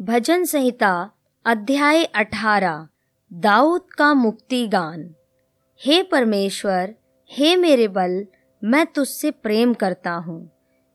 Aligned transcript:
भजन 0.00 0.44
संहिता, 0.44 1.10
अध्याय 1.46 2.04
अठारह, 2.04 2.88
दाऊद 3.32 3.82
का 3.98 4.14
मुक्ति 4.14 4.66
गान। 4.66 5.14
हे 5.84 6.02
परमेश्वर, 6.02 6.94
हे 7.32 7.56
मेरे 7.56 7.88
बल, 7.88 8.26
मैं 8.64 8.86
तुझसे 8.86 9.30
प्रेम 9.30 9.74
करता 9.74 10.12
हूँ। 10.12 10.50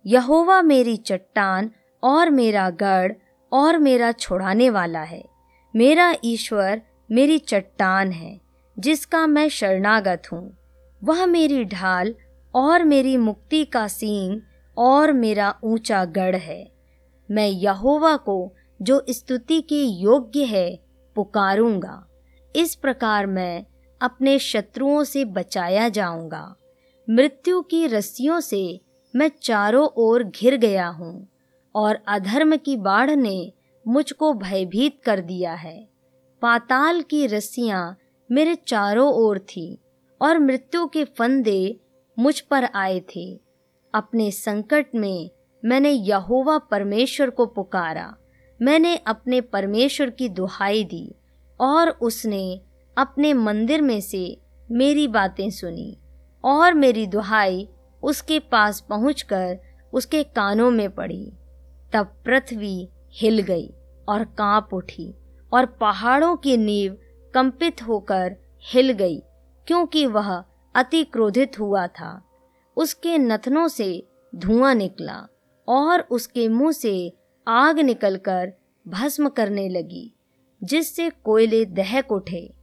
यहोवा 0.06 0.62
मेरी 0.62 0.98
चट्टान 0.98 1.72
और 2.04 2.29
मेरा 2.29 2.70
गढ़ 2.70 3.12
और 3.52 3.78
मेरा 3.78 4.12
छुड़ाने 4.12 4.69
वाला 4.69 5.02
है। 5.02 5.24
मेरा 5.76 6.15
ईश्वर 6.24 6.81
मेरी 7.12 7.38
चट्टान 7.38 8.12
है, 8.12 8.42
जिसका 8.79 9.28
मैं 9.28 9.49
शरणागत 9.49 10.24
हूँ। 10.31 10.58
वह 11.04 11.26
मेरी 11.26 11.65
ढाल 11.65 12.15
और 12.56 12.83
मेरी 12.83 13.18
मुक्ति 13.18 13.65
का 13.65 13.88
सींग 13.88 14.42
और 14.78 15.13
मेरा 15.13 15.56
ऊँचा 15.63 16.05
गढ़ 16.05 16.36
है। 16.36 16.72
मैं 17.31 17.48
यहोवा 17.48 18.18
को 18.18 18.54
जो 18.82 19.05
स्तुति 19.09 19.62
के 19.62 19.84
योग्य 19.84 20.44
है, 20.44 20.80
पुकारूँगा। 21.16 22.08
इस 22.55 22.76
प्रकार 22.76 23.26
मैं 23.26 23.66
अपने 24.02 24.39
शत्रुओं 24.39 25.03
से 25.03 25.26
बचाया 25.26 25.89
जाऊँगा। 25.89 26.55
मृत्यु 27.09 27.62
की 27.62 27.88
रस्सियों 27.88 28.39
से 28.39 28.81
मैं 29.16 29.31
चारों 29.41 29.88
ओर 29.98 30.23
घिर 30.23 30.58
गया 30.58 30.88
हूँ, 30.88 31.27
और 31.75 31.99
अधर्म 32.08 32.55
की 32.55 32.77
बाढ़ 32.77 33.12
ने 33.12 33.53
मुझको 33.88 34.34
भयभीत 34.34 35.02
कर 35.03 35.20
दिया 35.20 35.53
है। 35.53 35.89
पाताल 36.41 37.02
की 37.02 37.25
रस्सियाँ 37.27 37.98
मेरे 38.31 38.55
चारों 38.55 39.13
ओर 39.13 39.39
थी, 39.39 39.77
और 40.22 40.39
मृत्यु 40.39 40.86
के 40.88 41.03
फंदे 41.03 41.80
मुझ 42.20 42.39
पर 42.39 42.63
आए 42.63 43.00
थे। 43.16 43.39
अपने 43.94 44.31
संकट 44.31 44.86
में 44.95 45.30
मैंने 45.66 45.89
यहोवा 45.89 46.58
परमेश्वर 46.58 47.30
को 47.30 47.45
पुकारा। 47.45 48.16
मैंने 48.61 48.95
अपने 48.97 49.41
परमेश्वर 49.41 50.09
की 50.09 50.29
दुहाई 50.29 50.83
दी 50.83 51.15
और 51.59 51.89
उसने 51.89 52.61
अपने 52.97 53.33
मंदिर 53.33 53.81
में 53.81 54.02
से 54.02 54.41
मेरी 54.72 55.08
बातें 55.08 55.49
सुनी 55.49 55.97
और 56.44 56.73
मेरी 56.73 57.05
दुहाई 57.08 57.67
उसके 58.03 58.39
पास 58.39 58.80
पहुंचकर 58.89 59.59
उसके 59.94 60.23
कानों 60.23 60.71
में 60.71 60.89
पड़ी। 60.89 61.31
तब 61.94 62.13
पृथ्वी 62.25 62.89
हिल 63.13 63.41
गई 63.41 63.69
और 64.09 64.23
काँप 64.38 64.69
उठी 64.73 65.14
और 65.53 65.66
पहाड़ों 65.66 66.36
की 66.36 66.58
नींव 66.58 66.97
कंपित 67.33 67.81
होकर 67.83 68.36
हिल 68.64 68.91
गई, 68.91 69.19
क्योंकि 69.67 70.05
वह 70.05 70.43
अति 70.75 71.03
क्रोधित 71.03 71.59
हुआ 71.59 71.88
था। 71.88 72.21
उसके 72.77 73.17
नथनों 73.17 73.67
से 73.67 74.08
धुआँ 74.36 74.73
निकला 74.75 75.27
और 75.67 76.02
उसके 76.02 76.47
मुँह 76.47 76.71
से 76.71 77.14
आग 77.47 77.80
निकलकर 77.80 78.53
भस्म 78.88 79.30
करने 79.30 79.70
लगी। 79.70 80.14
जिससे 80.64 81.09
कोयले 81.09 81.66
दहक 81.66 82.11
उठे, 82.11 82.53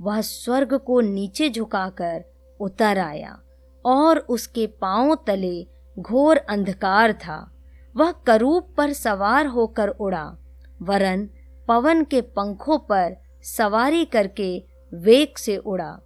वह 0.00 0.20
स्वर्ग 0.20 0.74
को 0.74 1.00
नीचे 1.00 1.50
झुकाकर 1.50 2.24
उतर 2.60 2.98
आया 2.98 3.40
और 3.86 4.18
उसके 4.18 4.66
पाँव 4.66 5.14
तले 5.26 5.66
घोर 5.98 6.36
अंधकार 6.36 7.12
था। 7.12 7.52
वह 7.96 8.12
करूप 8.12 8.74
पर 8.76 8.92
सवार 8.92 9.46
होकर 9.46 9.88
उड़ा, 9.88 10.36
वरन 10.82 11.30
पवन 11.68 12.04
के 12.04 12.20
पंखों 12.20 12.78
पर 12.78 13.16
सवारी 13.42 14.04
करके 14.04 14.64
वेग 14.94 15.36
से 15.36 15.56
उड़ा। 15.56 16.00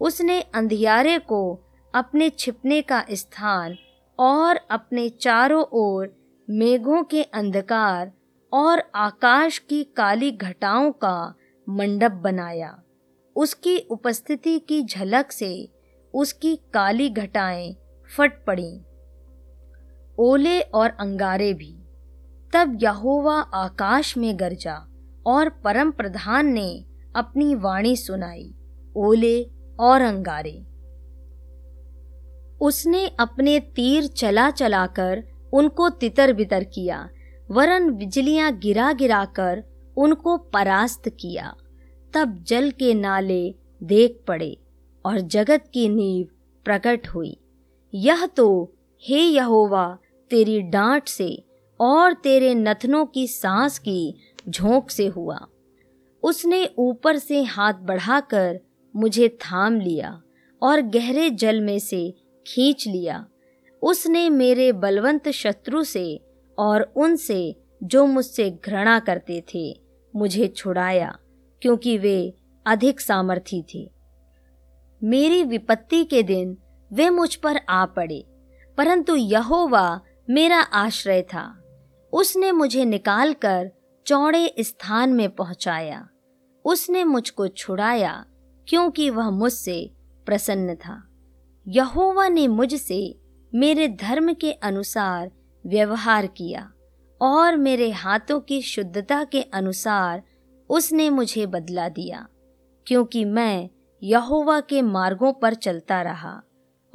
उसने 0.00 0.40
अंधियारे 0.40 1.18
को 1.18 1.60
अपने 1.94 2.30
छिपने 2.30 2.82
का 2.82 3.04
स्थान 3.12 3.76
और 4.18 4.56
अपने 4.56 5.08
चारों 5.08 5.64
ओर 5.72 6.17
मेघों 6.50 7.02
के 7.02 7.22
अंधकार 7.22 8.12
और 8.52 8.82
आकाश 8.94 9.58
की 9.58 9.84
काली 9.84 10.30
घटाओं 10.30 10.92
का 10.92 11.34
मंडप 11.68 12.10
बनाया। 12.10 12.82
उसकी 13.36 13.78
उपस्थिति 13.78 14.58
की 14.58 14.82
झलक 14.82 15.32
से 15.32 15.68
उसकी 16.14 16.56
काली 16.56 17.10
घटाएँ 17.10 17.76
फट 18.16 18.44
पड़ी। 18.44 18.80
ओले 20.18 20.60
और 20.60 20.90
अंगारे 20.90 21.54
भी। 21.54 21.76
तब 22.54 22.78
यहोवा 22.82 23.40
आकाश 23.40 24.16
में 24.16 24.40
गरजा 24.40 24.88
और 25.26 25.48
परम 25.48 25.90
प्रधान 25.90 26.46
ने 26.46 26.84
अपनी 27.16 27.54
वाणी 27.54 27.96
सुनाई, 27.96 28.54
ओले 28.96 29.50
और 29.80 30.00
अंगारे। 30.00 30.64
उसने 32.60 33.08
अपने 33.08 33.60
तीर 33.60 34.06
चला 34.06 34.50
चलाकर 34.50 35.37
उनको 35.52 35.88
तितर 35.90 36.32
बितर 36.32 36.64
किया, 36.64 37.08
वरन 37.50 37.90
बिजलियाँ 37.90 38.52
गिरा 38.58 38.92
गिरा 38.92 39.24
कर 39.24 39.62
उनको 39.96 40.36
परास्त 40.36 41.08
किया। 41.08 41.54
तब 42.14 42.44
जल 42.46 42.70
के 42.70 42.94
नाले 42.94 43.54
देख 43.82 44.20
पड़े 44.28 44.56
और 45.04 45.20
जगत 45.20 45.64
की 45.74 45.88
नींव 45.88 46.26
प्रकट 46.64 47.08
हुई। 47.08 47.36
यह 47.94 48.26
तो 48.26 48.72
हे 49.02 49.20
यहोवा, 49.20 49.98
तेरी 50.30 50.60
डांट 50.60 51.08
से 51.08 51.44
और 51.80 52.12
तेरे 52.12 52.54
नथनों 52.54 53.06
की 53.06 53.26
सांस 53.26 53.78
की 53.78 54.14
झोंक 54.48 54.90
से 54.90 55.06
हुआ। 55.06 55.46
उसने 56.22 56.68
ऊपर 56.78 57.18
से 57.18 57.42
हाथ 57.42 57.74
बढ़ाकर 57.74 58.60
मुझे 58.96 59.28
थाम 59.28 59.80
लिया 59.80 60.22
और 60.62 60.80
गहरे 60.80 61.30
जल 61.30 61.60
में 61.60 61.78
से 61.78 62.14
खींच 62.46 62.86
लिया। 62.88 63.26
उसने 63.82 64.30
मेरे 64.30 64.72
बलवंत 64.72 65.28
शत्रु 65.28 65.84
से 65.84 66.20
और 66.58 66.92
उनसे 66.96 67.56
जो 67.82 68.06
मुझसे 68.06 68.50
घृणा 68.50 68.98
करते 68.98 69.44
थे, 69.54 69.80
मुझे 70.16 70.48
छुड़ाया, 70.48 71.18
क्योंकि 71.62 71.98
वे 71.98 72.34
अधिक 72.66 73.00
सामर्थी 73.00 73.62
थे। 73.74 73.90
मेरी 75.02 75.42
विपत्ति 75.42 76.04
के 76.04 76.22
दिन 76.22 76.56
वे 76.92 77.10
मुझ 77.10 77.34
पर 77.34 77.56
आ 77.68 77.84
पड़े, 77.86 78.24
परंतु 78.78 79.16
यहोवा 79.16 80.00
मेरा 80.30 80.58
आश्रय 80.58 81.22
था। 81.22 81.62
उसने 82.12 82.52
मुझे 82.52 82.84
निकालकर 82.84 83.70
चौड़े 84.06 84.54
स्थान 84.60 85.12
में 85.12 85.30
पहुँचाया। 85.30 86.08
उसने 86.64 87.04
मुझको 87.04 87.48
छुड़ाया, 87.48 88.24
क्योंकि 88.68 89.10
वह 89.10 89.30
मुझसे 89.30 89.90
प्रसन्न 90.26 90.74
था। 90.74 91.02
यहोवा 91.68 92.28
ने 92.28 92.46
मुझसे 92.48 93.20
मेरे 93.52 93.88
धर्म 93.88 94.32
के 94.32 94.52
अनुसार 94.52 95.30
व्यवहार 95.64 96.26
किया 96.26 96.70
और 97.20 97.56
मेरे 97.56 97.90
हाथों 97.90 98.40
की 98.40 98.60
शुद्धता 98.62 99.22
के 99.24 99.42
अनुसार 99.42 100.22
उसने 100.70 101.08
मुझे 101.10 101.46
बदला 101.46 101.88
दिया, 101.88 102.26
क्योंकि 102.86 103.24
मैं 103.24 103.68
यहोवा 104.02 104.60
के 104.60 104.82
मार्गों 104.82 105.32
पर 105.32 105.54
चलता 105.54 106.00
रहा 106.02 106.40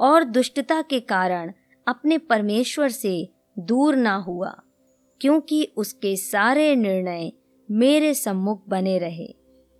और 0.00 0.24
दुष्टता 0.24 0.80
के 0.82 1.00
कारण 1.00 1.52
अपने 1.86 2.18
परमेश्वर 2.18 2.88
से 2.88 3.28
दूर 3.58 3.96
ना 3.96 4.14
हुआ, 4.16 4.54
क्योंकि 5.20 5.64
उसके 5.76 6.16
सारे 6.16 6.74
निर्णय 6.76 7.32
मेरे 7.68 8.14
सम्मुख 8.14 8.62
बने 8.68 8.98
रहे 8.98 9.26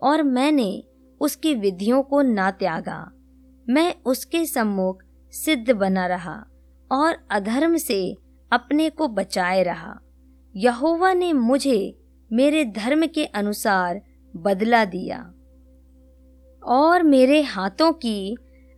और 0.03 0.23
मैंने 0.23 0.85
उसकी 1.21 1.55
विधियों 1.55 2.03
को 2.03 2.23
ना 2.23 2.51
त्यागा। 2.51 2.99
मैं 3.69 3.95
उसके 4.07 4.45
सम्मुख 4.47 5.03
सिद्ध 5.33 5.71
बना 5.71 6.07
रहा। 6.07 6.45
और 6.95 7.17
अधर्म 7.31 7.77
से 7.77 8.17
अपने 8.53 8.91
को 8.91 9.09
बचाए 9.09 9.63
रहा। 9.63 9.99
यहोवा 10.57 11.13
ने 11.13 11.33
मुझे 11.33 11.99
मेरे 12.33 12.65
धर्म 12.65 13.07
के 13.07 13.25
अनुसार 13.25 14.01
बदला 14.37 14.85
दिया 14.85 15.19
और 16.63 17.03
मेरे 17.03 17.43
हाथों 17.43 17.93
की 17.93 18.37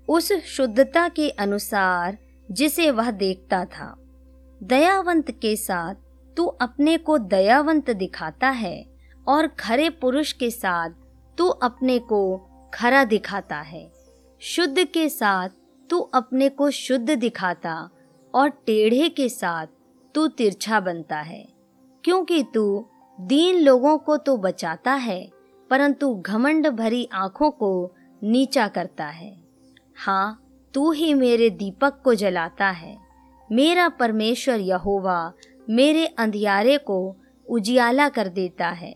उस 0.09 0.33
शुद्धता 0.33 1.09
के 1.09 1.29
अनुसार 1.31 2.19
जिसे 2.51 2.91
वह 2.91 3.11
देखता 3.11 3.65
था। 3.65 3.95
दयावंत 4.63 5.31
के 5.31 5.57
साथ 5.57 5.95
तू 6.37 6.47
अपने 6.47 6.97
को 6.99 7.19
दयावंत 7.19 7.91
दिखाता 7.91 8.49
है 8.49 8.87
और 9.29 9.47
खरे 9.47 9.91
पुरुष 9.91 10.33
के 10.33 10.51
साथ 10.51 10.91
तू 11.39 11.49
अपने 11.49 11.99
को 11.99 12.37
खरा 12.75 13.05
दिखाता 13.05 13.61
है। 13.61 13.91
शुद्ध 14.41 14.85
के 14.85 15.09
साथ 15.09 15.49
तू 15.91 15.99
अपने 15.99 16.49
को 16.49 16.71
शुद्ध 16.71 17.11
दिखाता 17.11 17.89
और 18.37 18.49
टेढ़े 18.49 19.09
के 19.09 19.29
साथ 19.29 19.67
तू 20.15 20.27
तिरछा 20.29 20.81
बनता 20.81 21.19
है। 21.19 21.47
क्योंकि 22.05 22.43
तू 22.55 22.85
दीन 23.19 23.59
लोगों 23.59 23.97
को 23.99 24.17
तो 24.17 24.37
बचाता 24.37 24.93
है, 24.93 25.29
परंतु 25.71 26.15
घमंड 26.17 26.67
भरी 26.69 27.09
आँखों 27.13 27.51
को 27.51 27.93
नीचा 28.23 28.67
करता 28.69 29.07
है। 29.07 29.37
हाँ 29.97 30.43
तू 30.75 30.91
ही 30.93 31.15
मेरे 31.15 31.51
दीपक 31.51 32.01
को 32.05 32.15
जलाता 32.15 32.69
है। 32.71 32.97
मेरा 33.51 33.89
परमेश्वर 33.89 34.61
यहोवा 34.61 35.33
मेरे 35.71 36.07
अंधियारे 36.07 36.77
को 36.79 37.17
उजियाला 37.47 38.09
कर 38.09 38.29
देता 38.29 38.69
है, 38.69 38.95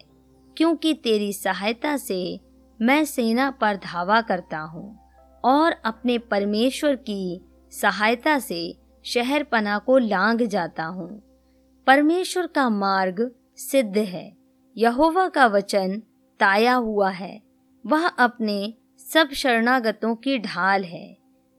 क्योंकि 0.57 0.95
तेरी 0.95 1.33
सहायता 1.33 1.97
से 1.97 2.41
मैं 2.81 3.05
सेना 3.05 3.51
पर 3.51 3.77
धावा 3.77 4.21
करता 4.21 4.59
हूँ 4.59 4.99
और 5.45 5.73
अपने 5.85 6.19
परमेश्वर 6.19 6.95
की 6.97 7.41
सहायता 7.73 8.39
से 8.39 8.61
शहर 9.05 9.43
पना 9.43 9.79
को 9.79 9.99
लांग 9.99 10.41
जाता 10.41 10.85
हूँ। 10.85 11.23
परमेश्वर 11.87 12.47
का 12.47 12.69
मार्ग 12.69 13.31
सिद्ध 13.57 13.99
है। 13.99 14.37
यहोवा 14.77 15.29
का 15.29 15.47
वचन 15.47 16.03
ताया 16.41 16.75
हुआ 16.75 17.11
है। 17.11 17.43
वह 17.87 18.09
अपने 18.09 18.75
सब 18.99 19.31
शरणागतों 19.31 20.15
की 20.15 20.39
ढाल 20.39 20.85
है। 20.85 21.19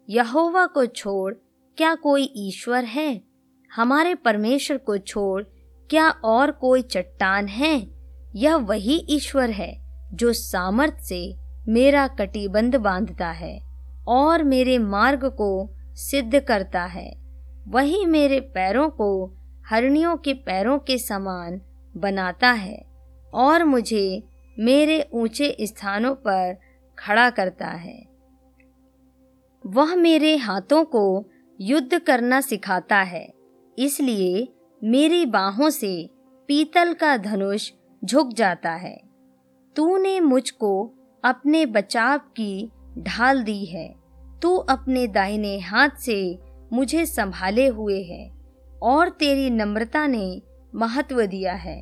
यहोवा 0.09 0.65
को 0.65 0.85
छोड़ 0.85 1.33
क्या 1.77 1.95
कोई 1.95 2.33
ईश्वर 2.35 2.83
है? 2.83 3.21
हमारे 3.75 4.15
परमेश्वर 4.15 4.77
को 4.77 4.97
छोड़ 4.97 5.43
क्या 5.89 6.09
और 6.09 6.51
कोई 6.51 6.81
चट्टान 6.81 7.47
है? 7.47 7.87
यह 8.35 8.55
वही 8.55 9.07
ईश्वर 9.09 9.49
है 9.49 9.81
जो 10.13 10.33
सामर्थ 10.33 10.97
से 10.99 11.35
मेरा 11.67 12.07
कटिबंध 12.07 12.75
बांधता 12.75 13.31
है 13.31 13.61
और 14.07 14.43
मेरे 14.43 14.77
मार्ग 14.77 15.25
को 15.25 15.71
सिद्ध 15.93 16.39
करता 16.39 16.85
है। 16.85 17.20
वही 17.67 18.05
मेरे 18.05 18.39
पैरों 18.39 18.89
को 18.89 19.09
हरणियों 19.69 20.15
के 20.17 20.33
पैरों 20.33 20.77
के 20.79 20.97
समान 20.97 21.61
बनाता 21.97 22.51
है 22.51 22.77
और 23.33 23.63
मुझे 23.63 24.23
मेरे 24.57 25.09
ऊँचे 25.13 25.55
स्थानों 25.61 26.13
पर 26.15 26.57
खड़ा 26.97 27.29
करता 27.29 27.67
है। 27.67 27.99
वह 29.65 29.95
मेरे 29.95 30.35
हाथों 30.37 30.83
को 30.85 31.29
युद्ध 31.59 31.99
करना 31.99 32.41
सिखाता 32.41 32.97
है, 32.97 33.27
इसलिए 33.77 34.47
मेरी 34.81 35.25
बाहों 35.25 35.69
से 35.69 36.09
पीतल 36.47 36.93
का 36.93 37.17
धनुष 37.17 37.71
झुक 38.05 38.33
जाता 38.33 38.71
है। 38.71 38.99
तूने 39.75 40.19
मुझको 40.19 40.93
अपने 41.23 41.65
बचाव 41.65 42.17
की 42.17 42.71
ढाल 42.97 43.43
दी 43.43 43.65
है, 43.65 43.87
तू 44.41 44.55
अपने 44.55 45.07
दाहिने 45.07 45.59
हाथ 45.59 45.89
से 45.89 46.39
मुझे 46.73 47.05
संभाले 47.05 47.67
हुए 47.67 48.01
है 48.03 48.29
और 48.81 49.09
तेरी 49.09 49.49
नम्रता 49.49 50.05
ने 50.07 50.41
महत्व 50.75 51.25
दिया 51.25 51.53
है। 51.53 51.81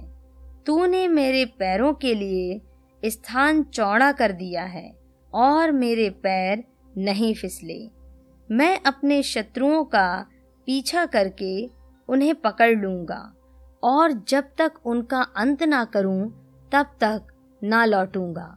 तूने 0.66 1.08
मेरे 1.08 1.46
पैरों 1.46 1.94
के 1.94 2.14
लिए 2.16 2.62
स्थान 3.04 3.64
चौड़ा 3.64 4.12
कर 4.12 4.32
दिया 4.32 4.64
है 4.64 4.92
और 5.34 5.72
मेरे 5.72 6.10
पैर 6.10 6.64
नहीं 6.98 7.34
फिसले। 7.34 7.80
मैं 8.50 8.80
अपने 8.82 9.22
शत्रुओं 9.24 9.84
का 9.84 10.26
पीछा 10.68 11.06
करके 11.06 11.70
उन्हें 12.10 12.34
पकड़ 12.36 12.76
लूँगा 12.76 13.22
और 13.84 14.12
जब 14.28 14.50
तक 14.58 14.74
उनका 14.86 15.22
अंत 15.22 15.64
ना 15.64 15.84
करूँ, 15.86 16.30
तब 16.72 16.96
तक 17.04 17.28
ना 17.64 17.86
लौटूँगा। 17.86 18.56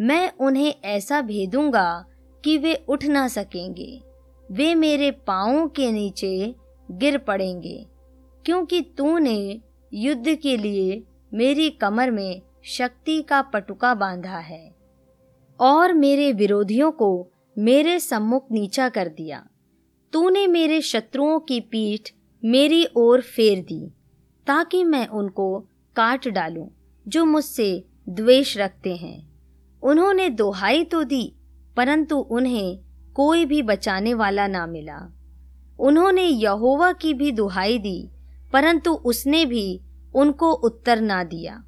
मैं 0.00 0.32
उन्हें 0.40 0.74
ऐसा 0.84 1.20
भेदूँगा 1.20 2.04
कि 2.44 2.56
वे 2.58 2.74
उठ 2.88 3.04
ना 3.04 3.26
सकेंगे। 3.28 4.11
वे 4.52 4.74
मेरे 4.74 5.10
पाँवों 5.10 5.68
के 5.68 5.92
नीचे 5.92 6.54
गिर 6.90 7.18
पड़ेंगे, 7.18 7.86
क्योंकि 8.44 8.80
तूने 8.98 9.60
युद्ध 9.94 10.34
के 10.34 10.56
लिए 10.56 11.02
मेरी 11.34 11.70
कमर 11.70 12.10
में 12.10 12.42
शक्ति 12.64 13.22
का 13.22 13.42
पटुका 13.42 13.94
बांधा 13.94 14.38
है। 14.38 14.74
और 15.60 15.92
मेरे 15.92 16.32
विरोधियों 16.32 16.92
को 16.92 17.28
मेरे 17.58 17.98
सम्मुख 18.00 18.46
नीचा 18.52 18.88
कर 18.88 19.08
दिया। 19.08 19.46
तूने 20.12 20.46
मेरे 20.46 20.80
शत्रुओं 20.80 21.40
की 21.40 21.60
पीठ 21.60 22.10
मेरी 22.44 22.86
ओर 22.96 23.20
फेर 23.20 23.62
दी, 23.62 23.90
ताकि 24.46 24.84
मैं 24.84 25.06
उनको 25.08 25.60
काट 25.96 26.28
डालूं, 26.28 26.68
जो 27.08 27.24
मुझसे 27.24 27.84
द्वेष 28.08 28.58
रखते 28.58 28.96
हैं। 28.96 29.30
उन्होंने 29.82 30.28
दोहाई 30.30 30.84
तो 30.84 31.04
दी, 31.04 31.32
परंतु 31.76 32.16
उन्हें 32.16 32.78
कोई 33.14 33.44
भी 33.44 33.62
बचाने 33.62 34.14
वाला 34.14 34.46
ना 34.46 34.66
मिला। 34.66 34.98
उन्होंने 35.78 36.22
यहोवा 36.22 36.92
की 36.92 37.14
भी 37.14 37.32
दुहाई 37.32 37.78
दी, 37.78 38.10
परंतु 38.52 38.92
उसने 38.92 39.44
भी 39.44 39.80
उनको 40.14 40.52
उत्तर 40.52 41.00
ना 41.00 41.24
दिया। 41.24 41.64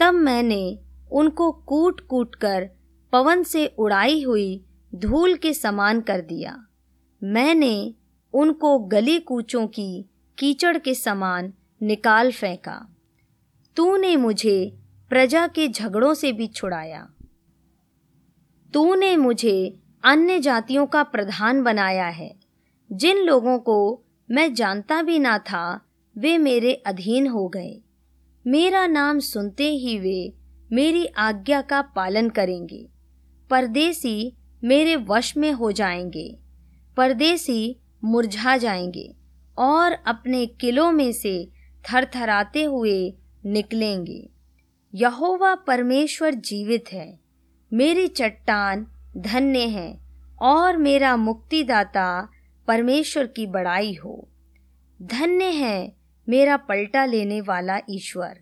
तब 0.00 0.14
मैंने 0.14 0.78
उनको 1.12 1.52
कूट 1.52 2.00
कूट 2.00 2.34
कर 2.34 2.68
पवन 3.12 3.42
से 3.42 3.66
उड़ाई 3.78 4.22
हुई 4.22 4.64
धूल 4.94 5.34
के 5.34 5.54
समान 5.54 6.00
कर 6.00 6.20
दिया। 6.20 6.66
मैंने 7.24 7.94
उनको 8.34 8.78
गली 8.78 9.18
कूचों 9.18 9.66
की 9.66 10.06
कीचड़ 10.38 10.78
के 10.78 10.94
समान 10.94 11.52
निकाल 11.82 12.32
फेंका। 12.32 12.94
तूने 13.76 14.16
मुझे 14.16 14.78
प्रजा 15.08 15.46
के 15.46 15.68
झगड़ों 15.68 16.14
से 16.14 16.32
भी 16.32 16.46
छुड़ाया। 16.46 17.08
तूने 18.74 19.16
मुझे 19.16 19.78
अन्य 20.04 20.38
जातियों 20.38 20.86
का 20.86 21.02
प्रधान 21.02 21.62
बनाया 21.62 22.06
है। 22.06 22.36
जिन 22.92 23.16
लोगों 23.16 23.58
को 23.58 24.02
मैं 24.30 24.54
जानता 24.54 25.02
भी 25.02 25.18
ना 25.18 25.38
था, 25.38 25.80
वे 26.18 26.38
मेरे 26.38 26.72
अधीन 26.72 27.26
हो 27.26 27.48
गए। 27.48 27.82
मेरा 28.46 28.86
नाम 28.86 29.18
सुनते 29.18 29.70
ही 29.70 29.98
वे 29.98 30.32
मेरी 30.72 31.06
आज्ञा 31.06 31.60
का 31.60 31.82
पालन 31.82 32.28
करेंगे। 32.28 32.88
परदेसी 33.50 34.36
मेरे 34.64 34.96
वश 34.96 35.36
में 35.36 35.52
हो 35.52 35.72
जाएँगे। 35.72 36.38
परदेसी 36.96 37.76
मुरझा 38.04 38.56
जाएँगे 38.56 39.16
और 39.58 39.92
अपने 39.92 40.46
किलों 40.46 40.92
में 40.92 41.12
से 41.12 41.48
थरथराते 41.92 42.64
हुए 42.64 43.14
निकलेंगे। 43.46 44.30
यहोवा 44.94 45.54
परमेश्वर 45.54 46.34
जीवित 46.34 46.84
है। 46.92 47.20
मेरी 47.72 48.08
चट्टान 48.08 48.86
धन्य 49.16 49.58
है, 49.58 50.00
और 50.42 50.76
मेरा 50.76 51.16
मुक्तिदाता 51.16 52.28
परमेश्वर 52.68 53.26
की 53.26 53.46
बड़ाई 53.46 53.94
हो। 53.94 54.28
धन्य 55.02 55.44
है 55.44 55.96
मेरा 56.28 56.56
पलटा 56.56 57.04
लेने 57.04 57.40
वाला 57.40 57.78
ईश्वर, 57.90 58.38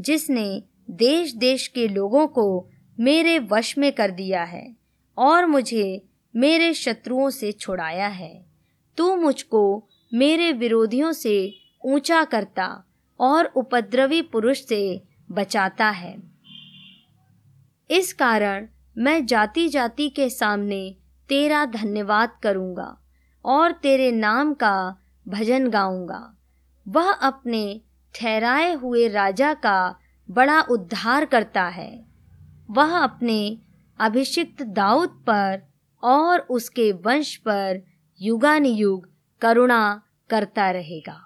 जिसने 0.00 0.62
देश 0.90 1.34
देश 1.34 1.66
के 1.68 1.88
लोगों 1.88 2.26
को 2.26 2.68
मेरे 3.00 3.38
वश 3.38 3.78
में 3.78 3.92
कर 3.92 4.10
दिया 4.10 4.42
है, 4.44 4.76
और 5.18 5.46
मुझे 5.46 6.02
मेरे 6.36 6.74
शत्रुओं 6.74 7.30
से 7.30 7.52
छुड़ाया 7.52 8.08
है। 8.08 8.46
तू 8.96 9.16
मुझको 9.16 9.88
मेरे 10.14 10.52
विरोधियों 10.52 11.12
से 11.12 11.54
ऊँचा 11.84 12.24
करता 12.24 12.84
और 13.20 13.44
उपद्रवी 13.44 14.22
पुरुष 14.22 14.64
से 14.64 15.02
बचाता 15.30 15.88
है। 15.90 16.16
इस 17.90 18.12
कारण 18.12 18.68
मैं 18.98 19.26
जाति 19.26 19.68
जाति 19.68 20.08
के 20.08 20.30
सामने 20.30 20.96
तेरा 21.28 21.64
धन्यवाद 21.64 22.30
करूँगा 22.42 22.98
और 23.44 23.72
तेरे 23.72 24.12
नाम 24.12 24.54
का 24.54 24.96
भजन 25.28 25.68
गाऊँगा। 25.68 26.36
वह 26.88 27.12
अपने 27.12 27.80
ठहराए 28.14 28.74
हुए 28.74 29.08
राजा 29.08 29.54
का 29.54 29.98
बड़ा 30.30 30.60
उद्धार 30.60 31.24
करता 31.24 31.64
है। 31.64 32.04
वह 32.70 32.98
अपने 32.98 33.58
अभिषिक्त 34.00 34.62
दाऊद 34.62 35.08
पर 35.08 35.62
और 36.02 36.38
उसके 36.40 36.92
वंश 36.92 37.36
पर 37.36 37.82
युगानुयुग 38.20 39.08
करुणा 39.40 40.02
करता 40.30 40.70
रहेगा। 40.70 41.25